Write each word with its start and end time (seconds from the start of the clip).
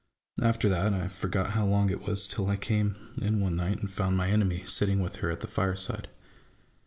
After 0.41 0.67
that, 0.67 0.95
I 0.95 1.07
forget 1.07 1.51
how 1.51 1.67
long 1.67 1.91
it 1.91 2.01
was 2.01 2.27
till 2.27 2.47
I 2.49 2.55
came 2.55 2.95
in 3.21 3.39
one 3.39 3.55
night 3.55 3.81
and 3.81 3.91
found 3.91 4.17
my 4.17 4.29
enemy 4.29 4.63
sitting 4.65 4.99
with 4.99 5.17
her 5.17 5.29
at 5.29 5.41
the 5.41 5.47
fireside. 5.47 6.07